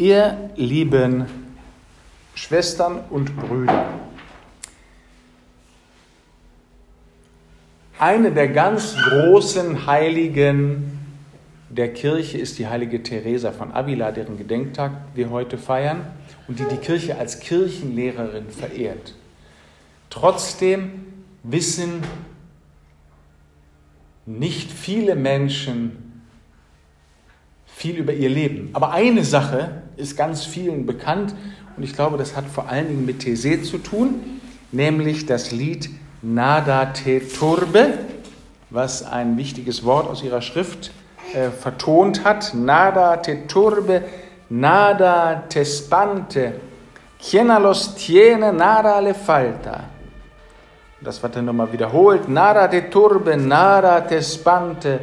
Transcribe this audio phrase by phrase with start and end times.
[0.00, 1.26] Ihr lieben
[2.34, 3.84] Schwestern und Brüder,
[7.98, 10.98] eine der ganz großen Heiligen
[11.68, 16.06] der Kirche ist die heilige Teresa von Avila, deren Gedenktag wir heute feiern
[16.48, 19.14] und die die Kirche als Kirchenlehrerin verehrt.
[20.08, 21.04] Trotzdem
[21.42, 22.02] wissen
[24.24, 26.22] nicht viele Menschen
[27.66, 28.70] viel über ihr Leben.
[28.72, 31.34] Aber eine Sache ist ganz vielen bekannt
[31.76, 34.40] und ich glaube, das hat vor allen Dingen mit These zu tun,
[34.72, 35.90] nämlich das Lied
[36.22, 37.94] Nada te turbe,
[38.68, 40.90] was ein wichtiges Wort aus ihrer Schrift
[41.32, 42.52] äh, vertont hat.
[42.52, 44.02] Nada te turbe,
[44.50, 46.60] nada te spante,
[47.18, 49.84] quien los tiene, nada le falta.
[51.00, 52.28] Das wird dann nochmal wiederholt.
[52.28, 55.00] Nada te turbe, nada te spante,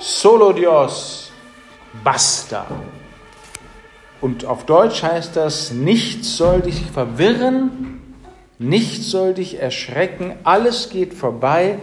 [0.00, 1.30] solo Dios,
[2.02, 2.66] basta.
[4.26, 8.00] Und auf Deutsch heißt das, nichts soll dich verwirren,
[8.58, 11.78] nichts soll dich erschrecken, alles geht vorbei,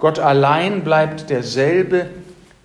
[0.00, 2.10] Gott allein bleibt derselbe,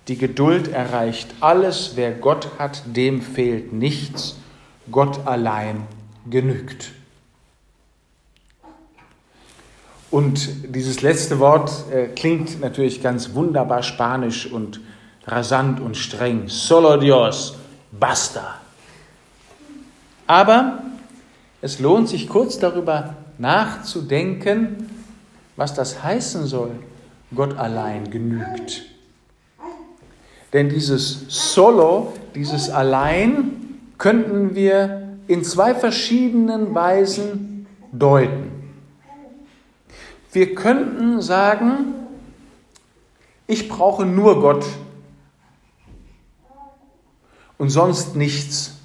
[0.08, 4.38] die Geduld erreicht alles, wer Gott hat, dem fehlt nichts,
[4.90, 5.86] Gott allein
[6.28, 6.90] genügt.
[10.10, 14.80] Und dieses letzte Wort äh, klingt natürlich ganz wunderbar spanisch und
[15.28, 16.48] rasant und streng.
[16.48, 17.54] Solo Dios,
[17.92, 18.58] basta.
[20.32, 20.78] Aber
[21.60, 24.88] es lohnt sich kurz darüber nachzudenken,
[25.56, 26.70] was das heißen soll.
[27.34, 28.86] Gott allein genügt.
[30.54, 38.72] Denn dieses Solo, dieses Allein, könnten wir in zwei verschiedenen Weisen deuten.
[40.32, 41.92] Wir könnten sagen,
[43.46, 44.64] ich brauche nur Gott
[47.58, 48.78] und sonst nichts.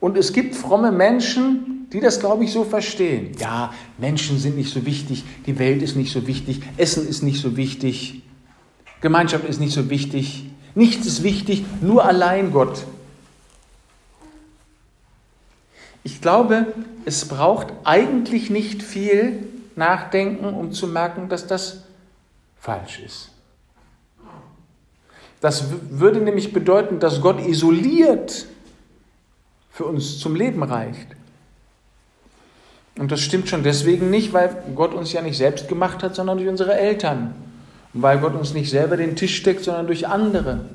[0.00, 3.32] Und es gibt fromme Menschen, die das, glaube ich, so verstehen.
[3.38, 7.40] Ja, Menschen sind nicht so wichtig, die Welt ist nicht so wichtig, Essen ist nicht
[7.40, 8.22] so wichtig,
[9.00, 12.84] Gemeinschaft ist nicht so wichtig, nichts ist wichtig, nur allein Gott.
[16.02, 16.66] Ich glaube,
[17.04, 19.46] es braucht eigentlich nicht viel
[19.76, 21.82] Nachdenken, um zu merken, dass das
[22.58, 23.30] falsch ist.
[25.40, 28.46] Das würde nämlich bedeuten, dass Gott isoliert
[29.80, 31.08] für uns zum Leben reicht.
[32.98, 36.36] Und das stimmt schon deswegen nicht, weil Gott uns ja nicht selbst gemacht hat, sondern
[36.36, 37.34] durch unsere Eltern.
[37.94, 40.66] Und weil Gott uns nicht selber den Tisch steckt, sondern durch andere.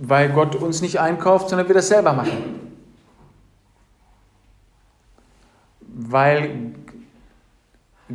[0.00, 2.60] Weil Gott uns nicht einkauft, sondern wir das selber machen.
[6.10, 6.72] weil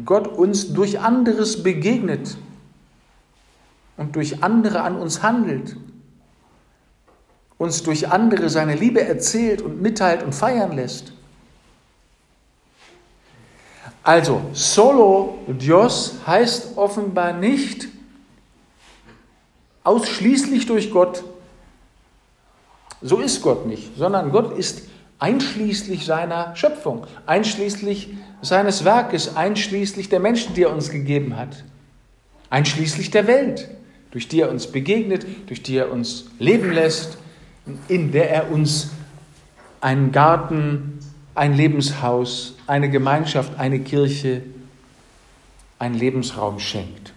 [0.03, 2.37] Gott uns durch anderes begegnet
[3.97, 5.77] und durch andere an uns handelt,
[7.57, 11.13] uns durch andere seine Liebe erzählt und mitteilt und feiern lässt.
[14.03, 17.87] Also, solo Dios heißt offenbar nicht
[19.83, 21.23] ausschließlich durch Gott.
[23.01, 24.83] So ist Gott nicht, sondern Gott ist
[25.19, 28.09] einschließlich seiner Schöpfung, einschließlich
[28.41, 31.63] seines Werkes, einschließlich der Menschen, die er uns gegeben hat,
[32.49, 33.69] einschließlich der Welt,
[34.11, 37.17] durch die er uns begegnet, durch die er uns leben lässt,
[37.87, 38.91] in der er uns
[39.81, 40.99] einen Garten,
[41.33, 44.41] ein Lebenshaus, eine Gemeinschaft, eine Kirche,
[45.79, 47.13] einen Lebensraum schenkt.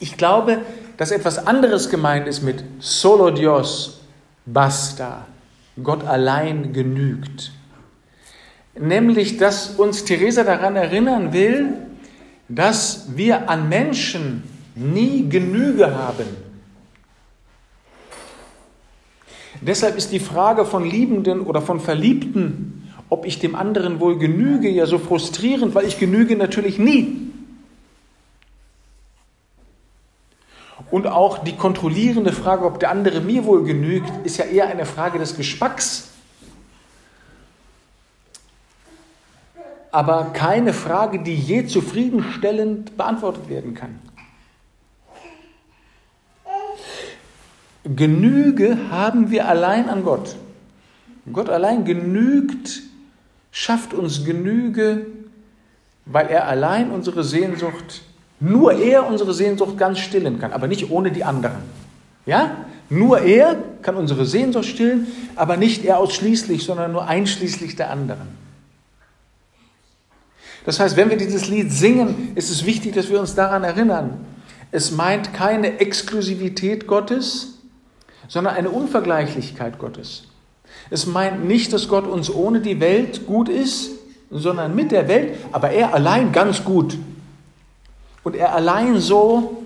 [0.00, 0.58] Ich glaube,
[0.96, 4.00] dass etwas anderes gemeint ist mit Solo Dios,
[4.46, 5.26] basta.
[5.82, 7.50] Gott allein genügt.
[8.78, 11.74] Nämlich, dass uns Theresa daran erinnern will,
[12.48, 14.42] dass wir an Menschen
[14.74, 16.43] nie Genüge haben.
[19.60, 24.68] Deshalb ist die Frage von Liebenden oder von Verliebten, ob ich dem anderen wohl genüge,
[24.68, 27.30] ja so frustrierend, weil ich genüge natürlich nie.
[30.90, 34.86] Und auch die kontrollierende Frage, ob der andere mir wohl genügt, ist ja eher eine
[34.86, 36.10] Frage des Geschmacks.
[39.90, 44.00] Aber keine Frage, die je zufriedenstellend beantwortet werden kann.
[47.84, 50.36] Genüge haben wir allein an Gott.
[51.32, 52.82] Gott allein genügt,
[53.50, 55.06] schafft uns Genüge,
[56.06, 58.02] weil er allein unsere Sehnsucht
[58.40, 61.62] nur er unsere Sehnsucht ganz stillen kann, aber nicht ohne die anderen.
[62.26, 62.56] Ja?
[62.90, 65.06] Nur er kann unsere Sehnsucht stillen,
[65.36, 68.28] aber nicht er ausschließlich, sondern nur einschließlich der anderen.
[70.66, 74.26] Das heißt, wenn wir dieses Lied singen, ist es wichtig, dass wir uns daran erinnern.
[74.70, 77.53] Es meint keine Exklusivität Gottes,
[78.28, 80.24] sondern eine Unvergleichlichkeit Gottes.
[80.90, 83.90] Es meint nicht, dass Gott uns ohne die Welt gut ist,
[84.30, 86.96] sondern mit der Welt, aber er allein ganz gut.
[88.22, 89.62] Und er allein so,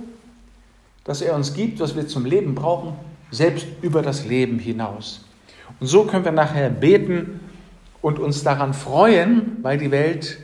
[1.05, 2.95] dass er uns gibt, was wir zum Leben brauchen,
[3.31, 5.25] selbst über das Leben hinaus.
[5.81, 7.41] Und so können wir nachher beten
[8.03, 10.39] und uns daran freuen, weil die Welt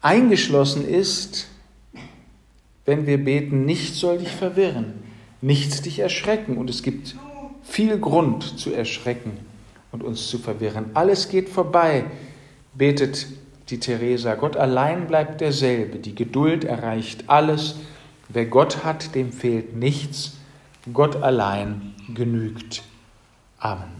[0.00, 1.48] eingeschlossen ist,
[2.84, 4.94] wenn wir beten, nichts soll dich verwirren,
[5.40, 6.56] nichts dich erschrecken.
[6.56, 7.16] Und es gibt
[7.62, 9.32] viel Grund zu erschrecken
[9.92, 10.90] und uns zu verwirren.
[10.94, 12.04] Alles geht vorbei,
[12.74, 13.26] betet
[13.70, 14.34] die Theresa.
[14.34, 15.98] Gott allein bleibt derselbe.
[15.98, 17.76] Die Geduld erreicht alles.
[18.28, 20.36] Wer Gott hat, dem fehlt nichts.
[20.92, 22.82] Gott allein genügt.
[23.58, 23.99] Amen.